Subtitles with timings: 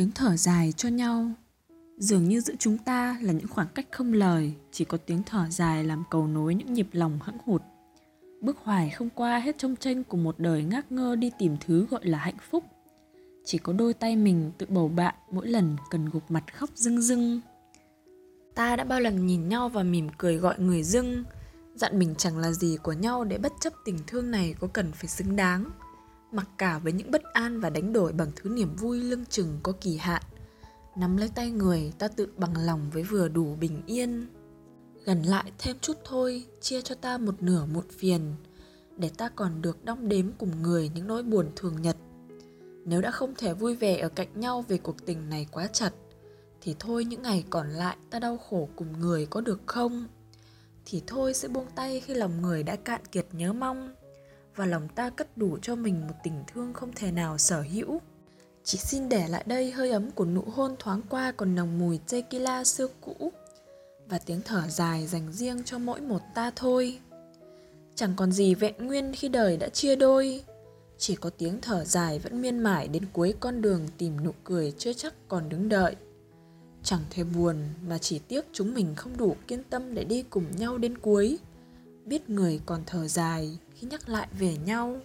[0.00, 1.30] tiếng thở dài cho nhau.
[1.98, 5.46] Dường như giữa chúng ta là những khoảng cách không lời, chỉ có tiếng thở
[5.50, 7.62] dài làm cầu nối những nhịp lòng hững hụt.
[8.40, 11.86] Bước hoài không qua hết trong tranh của một đời ngác ngơ đi tìm thứ
[11.90, 12.64] gọi là hạnh phúc.
[13.44, 17.02] Chỉ có đôi tay mình tự bầu bạn mỗi lần cần gục mặt khóc rưng
[17.02, 17.40] rưng.
[18.54, 21.24] Ta đã bao lần nhìn nhau và mỉm cười gọi người dưng.
[21.74, 24.92] Dặn mình chẳng là gì của nhau để bất chấp tình thương này có cần
[24.92, 25.70] phải xứng đáng
[26.32, 29.58] mặc cả với những bất an và đánh đổi bằng thứ niềm vui lưng chừng
[29.62, 30.22] có kỳ hạn.
[30.96, 34.26] Nắm lấy tay người, ta tự bằng lòng với vừa đủ bình yên.
[35.04, 38.34] Gần lại thêm chút thôi, chia cho ta một nửa muộn phiền,
[38.96, 41.96] để ta còn được đong đếm cùng người những nỗi buồn thường nhật.
[42.84, 45.90] Nếu đã không thể vui vẻ ở cạnh nhau vì cuộc tình này quá chặt,
[46.60, 50.08] thì thôi những ngày còn lại ta đau khổ cùng người có được không?
[50.84, 53.94] Thì thôi sẽ buông tay khi lòng người đã cạn kiệt nhớ mong
[54.56, 58.00] và lòng ta cất đủ cho mình một tình thương không thể nào sở hữu.
[58.64, 61.98] Chỉ xin để lại đây hơi ấm của nụ hôn thoáng qua còn nồng mùi
[62.10, 63.32] tequila xưa cũ
[64.08, 66.98] và tiếng thở dài dành riêng cho mỗi một ta thôi.
[67.94, 70.42] Chẳng còn gì vẹn nguyên khi đời đã chia đôi,
[70.98, 74.72] chỉ có tiếng thở dài vẫn miên mải đến cuối con đường tìm nụ cười
[74.78, 75.96] chưa chắc còn đứng đợi.
[76.82, 77.56] Chẳng thể buồn
[77.88, 81.38] mà chỉ tiếc chúng mình không đủ kiên tâm để đi cùng nhau đến cuối
[82.06, 84.96] biết người còn thở dài khi nhắc lại về nhau.